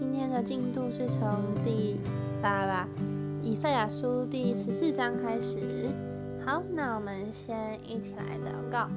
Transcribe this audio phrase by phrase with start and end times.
[0.00, 1.28] 今天的进度是从
[1.62, 2.00] 第
[2.40, 2.88] 八吧，
[3.42, 5.58] 以赛亚书第十四章开始。
[6.42, 8.88] 好，那我们先一起来祷告。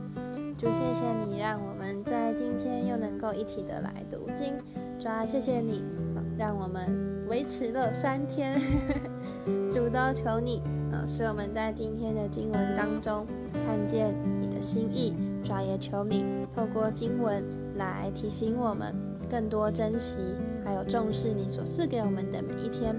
[0.57, 4.55] 主，谢谢你让我们在今天又能够一起的来读经。
[4.97, 5.83] 主啊，谢谢你
[6.37, 8.57] 让我们维持了三天。
[9.73, 10.61] 主都求你，
[10.93, 15.13] 呃，使我们在今天的经文当中看见你的心意。
[15.43, 16.23] 主啊，也求你
[16.55, 17.43] 透过经文
[17.75, 18.95] 来提醒我们
[19.29, 20.17] 更多珍惜，
[20.63, 22.95] 还有重视你所赐给我们的每一天。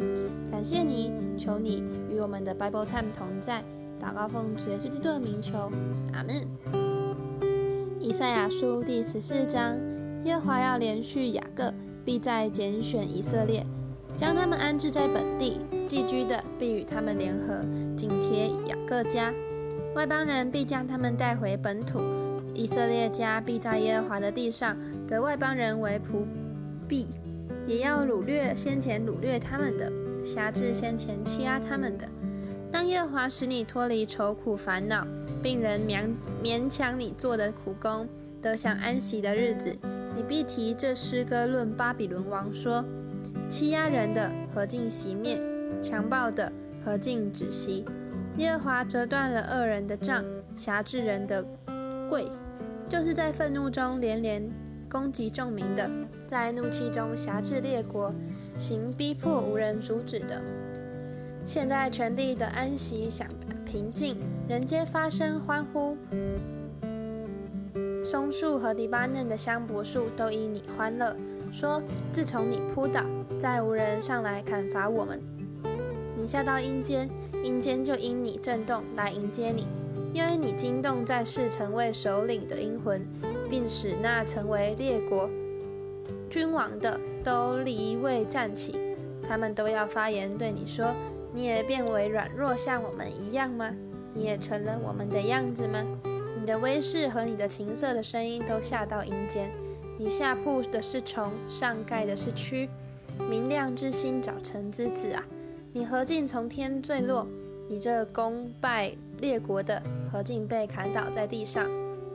[0.51, 3.63] 感谢你，求你与我们的 Bible Time 同在。
[4.01, 5.71] 祷告奉主耶稣基督的名求，
[6.13, 6.43] 阿门。
[8.01, 9.79] 以赛亚书第十四章：
[10.25, 11.73] 耶和华要连续雅各，
[12.05, 13.65] 必再拣选以色列，
[14.15, 17.65] 将他们安置在本地，寄居的必与他们联合，
[17.97, 19.33] 紧贴雅各家；
[19.95, 22.01] 外邦人必将他们带回本土，
[22.53, 26.27] 以色列家必在耶和华的地上得外邦人为仆
[26.87, 27.07] 婢，
[27.67, 29.91] 也要掳掠先前掳掠他们的，
[30.25, 32.07] 辖制先前欺压他们的。
[32.71, 35.07] 当耶和华使你脱离愁苦烦恼，
[35.43, 36.09] 并人勉
[36.43, 38.09] 勉强你做的苦工，
[38.43, 39.77] 得享安息的日子，
[40.17, 42.85] 你必提这诗歌论巴比伦王说：
[43.49, 45.41] 欺压人的何尽熄灭，
[45.81, 46.51] 强暴的
[46.85, 47.85] 何尽止息。
[48.39, 50.25] 耶和华折断了恶人的杖，
[50.57, 51.45] 辖制人的
[52.11, 52.27] 贵，
[52.89, 54.43] 就是在愤怒中连连
[54.91, 55.89] 攻击众民的，
[56.27, 58.13] 在怒气中辖制列国，
[58.59, 60.41] 行逼迫无人阻止的。
[61.45, 63.29] 现在全地的安息享
[63.67, 64.17] 平静，
[64.49, 65.97] 人间发生欢呼。
[68.03, 71.15] 松树和黎巴嫩的香柏树都因你欢乐，
[71.53, 73.05] 说：自从你扑倒，
[73.39, 75.21] 再无人上来砍伐我们。
[76.17, 77.09] 你下到阴间，
[77.43, 79.67] 阴间就因你震动来迎接你，
[80.15, 83.07] 因为你惊动在世成为首领的阴魂，
[83.51, 85.29] 并使那成为列国
[86.35, 88.75] 君王的都离位站起，
[89.23, 90.93] 他们都要发言对你说。
[91.33, 93.73] 你也变为软弱，像我们一样吗？
[94.13, 95.87] 你也成了我们的样子吗？
[96.37, 99.49] 你的威势和你的琴瑟的声音都下到阴间。
[99.97, 102.69] 你下铺的是虫，上盖的是蛆。
[103.31, 105.25] 明亮之星，早晨之子啊！
[105.73, 107.29] 你何进从天坠落？
[107.69, 108.91] 你这功败
[109.21, 109.81] 列国的，
[110.13, 111.71] 何进被砍倒在地上？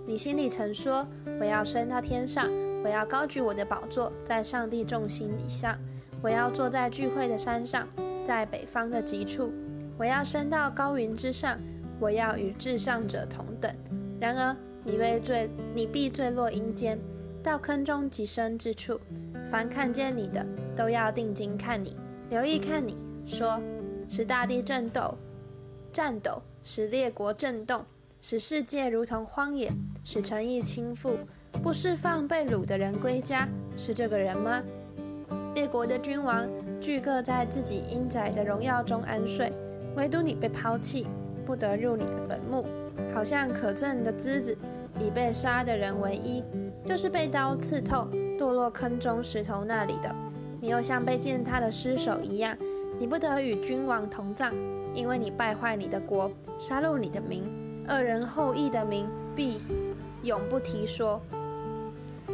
[0.06, 1.08] 你心里曾说：
[1.40, 2.50] 我要升到天上，
[2.84, 5.78] 我要高举我的宝座在上帝众星以上，
[6.22, 7.88] 我要坐在聚会的山上。
[8.26, 9.52] 在北方的极处，
[9.98, 11.60] 我要升到高云之上，
[12.00, 13.74] 我要与至上者同等。
[14.20, 17.00] 然而，你被坠，你必坠落阴间，
[17.42, 19.00] 到坑中极深之处。
[19.50, 21.98] 凡看见你的，都要定睛看你，
[22.30, 23.60] 留意看你，说：
[24.08, 25.18] 使大地震动、
[25.92, 27.84] 颤抖，使列国震动，
[28.22, 29.72] 使世界如同荒野，
[30.04, 31.18] 使诚意倾覆，
[31.52, 34.62] 不释放被掳的人归家，是这个人吗？
[35.56, 36.48] 列国的君王
[36.80, 39.52] 俱各在自己阴宅的荣耀中安睡，
[39.96, 41.08] 唯独你被抛弃，
[41.46, 42.66] 不得入你的坟墓，
[43.14, 44.58] 好像可憎的枝子，
[45.00, 46.44] 已被杀的人为一，
[46.86, 48.08] 就是被刀刺透，
[48.38, 50.16] 堕落坑中石头那里的。
[50.62, 52.56] 你又像被践踏的尸首一样，
[52.98, 54.54] 你不得与君王同葬，
[54.94, 57.44] 因为你败坏你的国，杀戮你的民，
[57.88, 59.06] 恶人后裔的民
[59.36, 59.60] 必
[60.24, 61.22] 永不提说。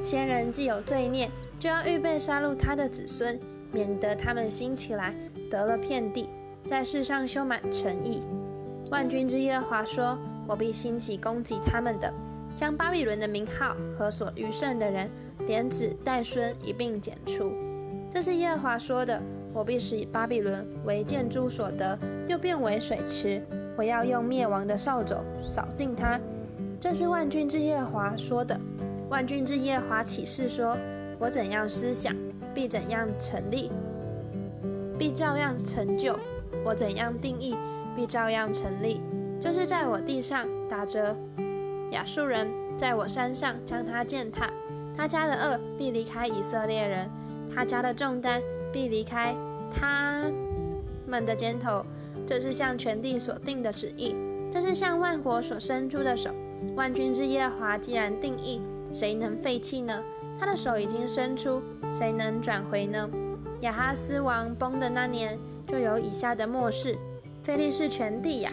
[0.06, 1.28] 先人既有罪孽。
[1.58, 3.40] 就要预备杀戮他的子孙，
[3.72, 5.16] 免得他们兴起来
[5.50, 6.30] 得了遍地，
[6.68, 8.22] 在世上修满诚意。
[8.92, 12.14] 万军之耶和华说：“我必兴起攻击他们的，
[12.56, 15.10] 将巴比伦的名号和所余剩的人，
[15.48, 17.54] 连子带孙一并剪除。”
[18.12, 19.20] 这是耶和华说的
[19.56, 23.42] ：“我必使巴比伦为建筑所得，又变为水池。
[23.76, 26.20] 我要用灭亡的扫帚扫尽它。”
[26.80, 28.60] 这是万军之耶和华说的。
[29.10, 30.78] 万军之耶和华启示说。
[31.18, 32.14] 我怎样思想，
[32.54, 33.72] 必怎样成立，
[35.00, 36.14] 必照样成就；
[36.66, 37.56] 我怎样定义，
[37.96, 39.00] 必照样成立。
[39.40, 41.16] 就是在我地上打着
[41.92, 44.50] 亚述人，在我山上将他践踏。
[44.98, 47.10] 他家的恶必离开以色列人，
[47.54, 48.42] 他家的重担
[48.74, 49.34] 必离开
[49.72, 50.30] 他
[51.08, 51.86] 们的肩头。
[52.28, 54.14] 这是向全地所定的旨意，
[54.52, 56.30] 这是向万国所伸出的手。
[56.76, 58.62] 万军之耶和华既然定义，
[58.96, 60.02] 谁能废弃呢？
[60.40, 61.62] 他的手已经伸出，
[61.94, 63.10] 谁能转回呢？
[63.60, 65.38] 亚哈斯王崩的那年，
[65.68, 66.96] 就有以下的末世：
[67.44, 68.50] 菲利士全地呀，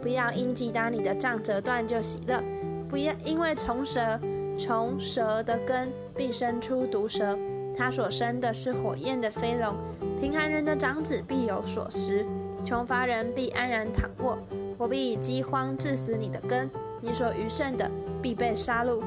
[0.00, 2.40] 不要因击打你的杖折断就喜乐；
[2.88, 4.20] 不要因为虫蛇，
[4.56, 7.36] 从蛇的根必生出毒蛇，
[7.76, 9.74] 它所生的是火焰的飞龙。
[10.20, 12.24] 贫寒人的长子必有所食，
[12.64, 14.38] 穷乏人必安然躺卧。
[14.76, 17.90] 我必以饥荒致死你的根，你所余剩的
[18.22, 19.00] 必被杀戮。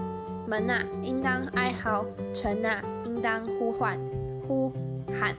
[0.48, 3.98] 门呐，应当哀嚎；城呐，应当呼唤。
[4.48, 4.72] 呼
[5.20, 5.36] 喊：“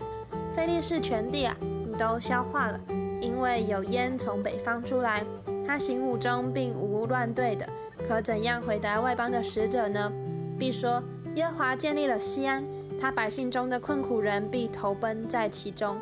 [0.57, 2.81] 菲利士全地啊，你都消化了，
[3.21, 5.23] 因为有烟从北方出来。
[5.67, 7.69] 他行伍中并无乱队的，
[8.09, 10.11] 可怎样回答外邦的使者呢？
[10.59, 11.03] 必说
[11.35, 12.65] 耶和华建立了西安，
[13.01, 15.99] 他百姓中的困苦人必投奔在其中。”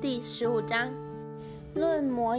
[0.00, 0.88] 第十五章，
[1.74, 2.36] 论摩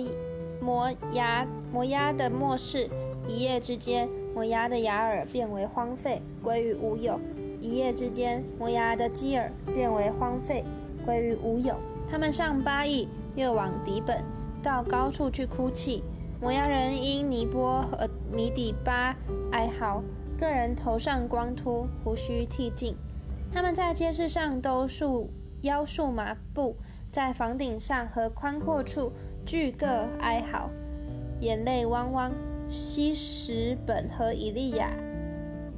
[0.61, 2.87] 摩牙摩押的末世，
[3.27, 4.09] 一夜之间。
[4.35, 7.19] 摩押的雅尔变为荒废，归于无有；
[7.61, 10.65] 一夜之间，摩押的基尔变为荒废，
[11.05, 11.75] 归于无有。
[12.09, 14.23] 他们上巴邑，又往底本，
[14.63, 16.03] 到高处去哭泣。
[16.41, 19.15] 摩押人因尼波和米底巴
[19.51, 20.01] 哀嚎，
[20.35, 22.95] 个人头上光秃，胡须剃尽。
[23.53, 25.29] 他们在街市上都束
[25.61, 26.75] 腰束麻布，
[27.11, 29.13] 在房顶上和宽阔处
[29.45, 29.85] 聚各
[30.19, 30.71] 哀嚎，
[31.39, 32.31] 眼泪汪汪。
[32.69, 34.89] 西什本和以利亚、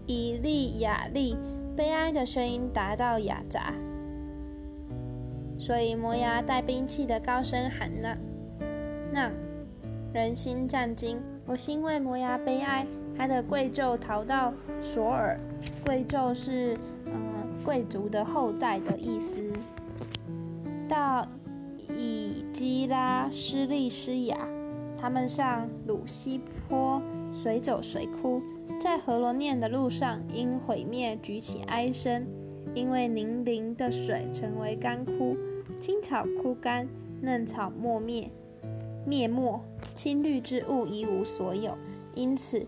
[0.08, 1.38] 以利亚利
[1.76, 3.74] 悲哀的声音达到雅杂，
[5.58, 8.18] 所以摩崖带兵器的高声喊呐，
[9.12, 9.32] 那
[10.14, 11.20] 人心战惊。
[11.46, 15.40] 我心为摩崖悲哀，他的贵胄逃到索尔。
[15.86, 17.14] 贵胄是嗯
[17.64, 19.42] 贵族的后代的意思。
[20.88, 21.28] 到
[21.90, 24.38] 以基拉施利施雅。
[25.06, 27.00] 他们上鲁西坡，
[27.32, 28.42] 随走随哭，
[28.80, 32.26] 在河罗念的路上，因毁灭举起哀声，
[32.74, 35.38] 因为宁陵的水成为干枯，
[35.80, 36.90] 青草枯干，
[37.22, 38.32] 嫩草没灭，
[39.06, 39.62] 灭没，
[39.94, 41.78] 青绿之物一无所有。
[42.16, 42.66] 因此，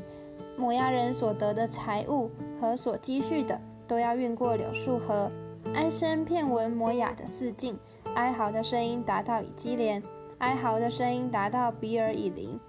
[0.59, 2.29] 摩崖人所得的财物
[2.61, 5.31] 和所积蓄的，都要运过柳树河。
[5.73, 7.79] 哀声遍闻摩崖的四境，
[8.13, 10.03] 哀嚎的声音达到以基连。
[10.39, 12.59] 哀嚎的声音达到比尔以林，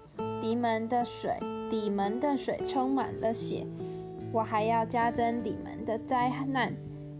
[0.41, 1.37] 敌门的水，
[1.69, 3.65] 底门的水充满了血。
[4.31, 6.73] 我还要加增底门的灾难，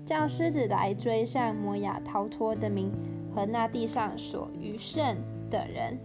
[0.03, 2.91] 叫狮子来追上摩亚逃脱的民
[3.35, 5.17] 和那地上所余剩
[5.51, 5.99] 的人。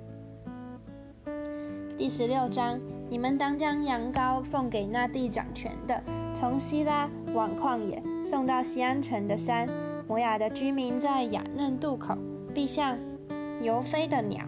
[1.96, 6.02] 第十六章，你们当将羊羔奉给那地掌权的，
[6.35, 9.67] 从希拉往旷野送到西安城的山。
[10.06, 12.14] 摩亚的居民在雅嫩渡口，
[12.52, 12.99] 必向。
[13.60, 14.44] 游飞的鸟，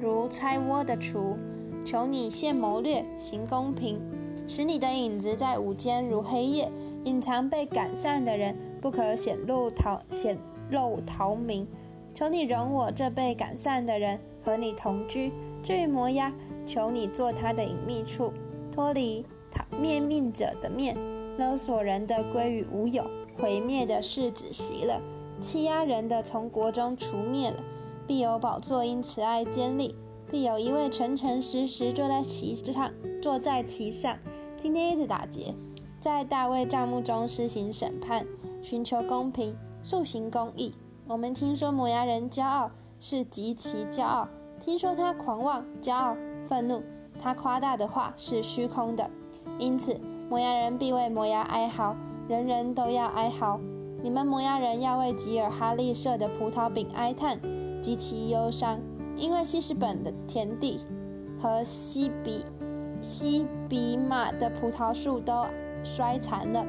[0.00, 1.36] 如拆窝的雏，
[1.84, 4.00] 求你现谋略，行公平，
[4.46, 6.70] 使你的影子在午间如黑夜，
[7.04, 10.36] 隐藏被赶散的人，不可显露逃显
[10.70, 11.66] 露逃民。
[12.12, 15.32] 求你容我这被赶散的人和你同居。
[15.62, 16.32] 至于摩押，
[16.64, 18.32] 求你做他的隐秘处，
[18.70, 20.96] 脱离他灭命者的面，
[21.38, 23.04] 勒索人的归于无有，
[23.38, 25.00] 毁灭的事止息了，
[25.40, 27.56] 欺压人的从国中除灭了。
[28.06, 29.94] 必有宝座因慈爱坚立，
[30.30, 32.90] 必有一位诚诚实实坐在其上，
[33.22, 34.16] 坐在其上。
[34.58, 35.54] 今天一直打劫，
[35.98, 38.26] 在大卫帐幕中施行审判，
[38.62, 40.74] 寻求公平，塑行公义。
[41.06, 42.70] 我们听说摩崖人骄傲，
[43.00, 44.28] 是极其骄傲；
[44.62, 46.14] 听说他狂妄、骄傲、
[46.44, 46.82] 愤怒，
[47.18, 49.08] 他夸大的话是虚空的。
[49.58, 49.98] 因此，
[50.28, 51.96] 摩崖人必为摩崖哀嚎，
[52.28, 53.58] 人人都要哀嚎。
[54.02, 57.40] 你们摩崖人要为吉尔哈利设的葡萄饼哀叹。
[57.84, 58.80] 极其忧伤，
[59.14, 60.80] 因为西施本的田地
[61.38, 62.42] 和西比
[63.02, 65.44] 西比马的葡萄树都
[65.84, 66.64] 衰残了。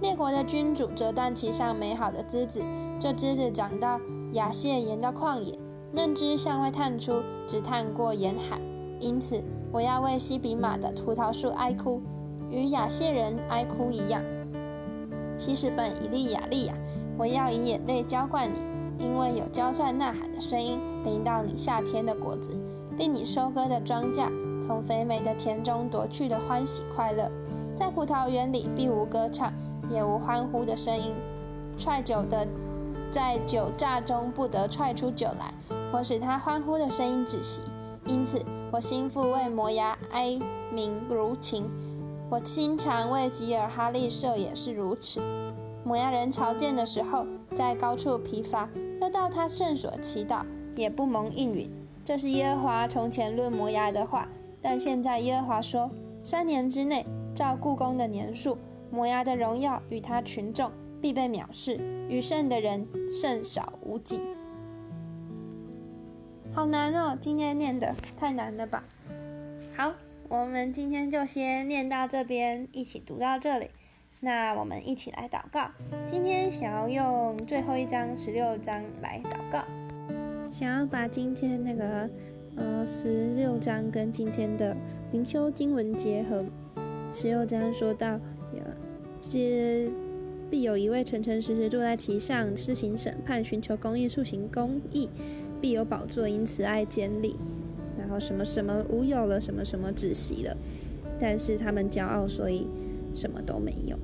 [0.00, 2.64] 列国的君主折断其上美好的枝子，
[2.98, 4.00] 这枝子长到
[4.32, 5.58] 雅谢延到旷野，
[5.92, 8.58] 嫩枝向外探出，只探过沿海。
[8.98, 12.00] 因此，我要为西比马的葡萄树哀哭，
[12.50, 14.22] 与雅谢人哀哭一样。
[15.36, 16.74] 西施本以利亚利亚，
[17.18, 18.73] 我要以眼泪浇灌你。
[18.98, 22.58] 因为有交战呐喊的声音淋到你夏天的果子，
[22.96, 24.28] 被你收割的庄稼
[24.60, 27.30] 从肥美的田中夺去的欢喜快乐，
[27.74, 29.52] 在葡萄园里必无歌唱，
[29.90, 31.12] 也无欢呼的声音。
[31.76, 32.46] 踹酒的
[33.10, 35.52] 在酒榨中不得踹出酒来，
[35.92, 37.60] 或使他欢呼的声音止息。
[38.06, 40.38] 因此，我心腹为摩崖哀
[40.72, 41.64] 鸣如琴，
[42.30, 45.20] 我心肠为吉尔哈利舍也是如此。
[45.84, 48.68] 摩崖人朝见的时候，在高处疲乏。
[49.00, 50.46] 又到他圣所祈祷，
[50.76, 51.70] 也不蒙应允。
[52.06, 54.28] 这是耶和华从前论摩押的话，
[54.62, 55.90] 但现在耶和华说：
[56.22, 58.56] 三年之内，照故宫的年数，
[58.90, 60.70] 摩押的荣耀与他群众
[61.02, 64.20] 必被藐视，与圣的人甚少无几。
[66.54, 68.84] 好难哦，今天念的太难了吧？
[69.76, 69.92] 好，
[70.28, 73.68] 我们今天就先念到这边，一起读到这里。
[74.24, 75.70] 那我们一起来祷告。
[76.06, 79.62] 今天想要用最后一章十六章来祷告，
[80.48, 82.08] 想要把今天那个
[82.56, 84.74] 呃十六章跟今天的
[85.12, 86.42] 灵修经文结合。
[87.12, 88.18] 十六章说到，
[89.20, 89.92] 是
[90.50, 95.10] 必有一位诚诚实实坐在其上，施行审判，寻求公义，塑行公义，
[95.60, 97.36] 必有宝座，因慈爱建立。
[97.98, 100.56] 然后什么什么无有了，什么什么止息了，
[101.20, 102.66] 但是他们骄傲，所以
[103.14, 103.98] 什么都没有。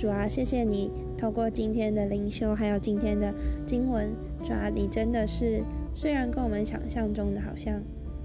[0.00, 3.30] 主啊，谢谢你透过今天的灵修，还有今天的
[3.66, 4.10] 经文，
[4.42, 5.62] 主啊，你真的是
[5.94, 7.78] 虽然跟我们想象中的好像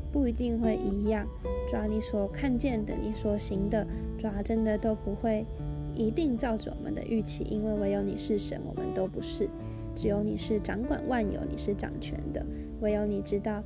[0.09, 1.27] 不一定会一样，
[1.69, 3.85] 主啊，你所看见的，你所行的，
[4.17, 5.45] 主啊，真的都不会
[5.93, 9.49] 一定照着我们的预期，因为唯有你是神，我们都不是，
[9.93, 12.41] 只有你是掌管万有，你是掌权的，
[12.79, 13.61] 唯有你知道。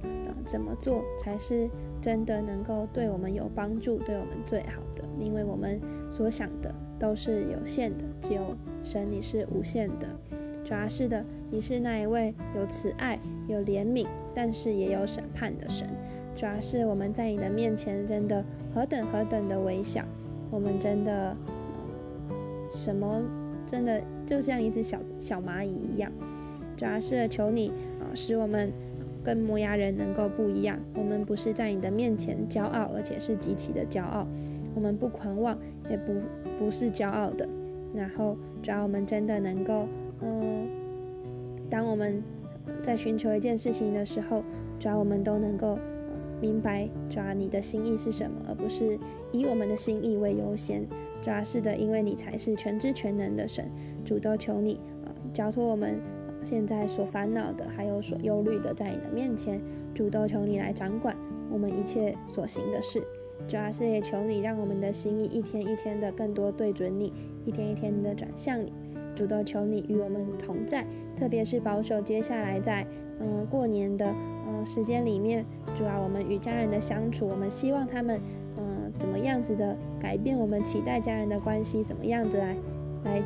[0.49, 1.69] 怎么做才是
[2.01, 5.03] 真的能够对我们有帮助、对我们最好的？
[5.23, 5.79] 因为我们
[6.09, 10.07] 所想的都是有限的，只有神你是无限的。
[10.65, 15.87] 主要是的，你是那一位有慈爱、有怜悯，但是也有审判的神。
[16.35, 20.03] 主要是我们在你的面前真的何等何等的微小，
[20.49, 21.37] 我们真的
[22.71, 23.21] 什么
[23.67, 26.11] 真的就像一只小小蚂蚁一样。
[26.75, 28.73] 主要是求你啊，使我们。
[29.29, 34.25] 跟摩崖人能够不一样，我们不是在你的面前骄傲，而且是极其的骄傲。
[34.73, 35.55] 我们不狂妄，
[35.87, 36.15] 也不
[36.57, 37.47] 不是骄傲的。
[37.93, 39.87] 然后，只要我们真的能够，
[40.21, 40.67] 嗯，
[41.69, 42.23] 当我们
[42.81, 44.43] 在寻求一件事情的时候，
[44.79, 45.77] 只要我们都能够
[46.41, 48.97] 明白，抓你的心意是什么，而不是
[49.31, 50.83] 以我们的心意为优先。
[51.21, 53.69] 抓是的，因为你才是全知全能的神，
[54.03, 55.99] 主都求你啊，交托我们。
[56.43, 59.61] 现在所烦恼的，还有所忧虑的，在你的面前，
[59.93, 61.15] 主都求你来掌管
[61.51, 63.03] 我们一切所行的事。
[63.47, 67.13] 主要是也求你，让我们的心意一天一天的更多对准你，
[67.45, 68.71] 一天一天的转向你。
[69.15, 70.85] 主都求你与我们同在，
[71.17, 72.85] 特别是保守接下来在
[73.19, 74.13] 嗯过年的
[74.47, 78.19] 嗯时间里面，主要我们与家人的相处，我们希望他们
[78.57, 82.55] 嗯怎么样子的改变，我们期待家人的关系怎么样子来
[83.03, 83.21] 来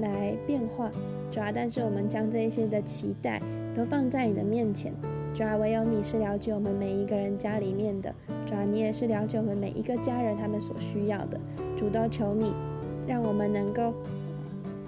[0.00, 0.90] 来变化。
[1.30, 3.40] 主要，但是我们将这一些的期待
[3.74, 4.92] 都放在你的面前。
[5.34, 8.14] 主要，唯有你是了解我们每一个人家里面的。
[8.46, 11.38] 主要，你也是了解我们每一个家人他们所需要的。
[11.76, 12.52] 主都求你，
[13.06, 13.92] 让我们能够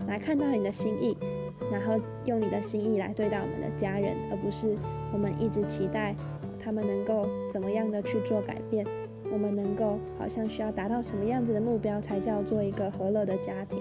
[0.07, 1.14] 来看到你的心意，
[1.71, 4.75] 然后用你的心意来对待我们的家人，而不是
[5.12, 6.14] 我们一直期待
[6.59, 8.87] 他们能够怎么样的去做改变。
[9.30, 13.78] 我们能够好像需要达到什么样子的目标才叫做一个和乐的家庭。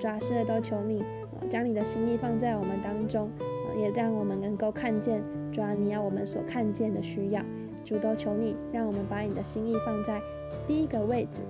[0.00, 1.04] 主要，是都求你。
[1.48, 3.30] 将你的心意放在我们当中，
[3.76, 7.42] 也让我们能够看见主啊，你要我们所看见的需要。
[7.84, 10.20] 主都求你，让我们把你的心意放在
[10.66, 11.42] 第一个位置。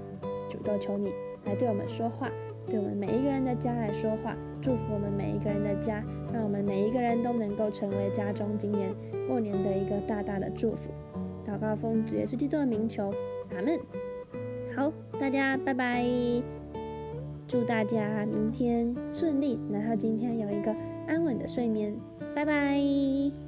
[0.49, 1.12] 主都求你
[1.45, 2.30] 来对我们说话，
[2.66, 6.02] 对我们每一个人的家来说话，祝福我们每一个人的家，
[6.33, 8.95] 让我们每一个人都能够成为家中今年
[9.26, 10.90] 过年的一个大大的祝福。
[11.45, 13.12] 祷告奉主耶稣基督的名求，
[13.57, 13.78] 阿门。
[14.76, 16.57] 好，大家拜拜。
[17.48, 20.70] 祝大家明天顺利，然后今天有一个
[21.06, 21.98] 安稳的睡眠，
[22.34, 23.47] 拜拜。